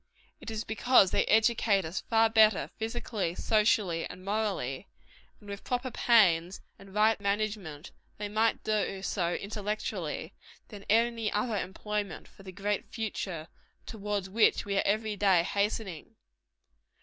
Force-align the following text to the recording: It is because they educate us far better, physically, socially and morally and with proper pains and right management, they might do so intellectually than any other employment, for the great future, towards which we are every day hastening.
It 0.39 0.49
is 0.49 0.63
because 0.63 1.11
they 1.11 1.27
educate 1.27 1.85
us 1.85 2.01
far 2.01 2.27
better, 2.27 2.71
physically, 2.79 3.35
socially 3.35 4.03
and 4.09 4.25
morally 4.25 4.87
and 5.39 5.47
with 5.47 5.63
proper 5.63 5.91
pains 5.91 6.59
and 6.79 6.91
right 6.95 7.21
management, 7.21 7.91
they 8.17 8.27
might 8.27 8.63
do 8.63 9.03
so 9.03 9.35
intellectually 9.35 10.33
than 10.69 10.85
any 10.89 11.31
other 11.31 11.55
employment, 11.55 12.27
for 12.27 12.41
the 12.41 12.51
great 12.51 12.87
future, 12.91 13.47
towards 13.85 14.27
which 14.27 14.65
we 14.65 14.75
are 14.75 14.83
every 14.87 15.15
day 15.15 15.43
hastening. 15.43 16.15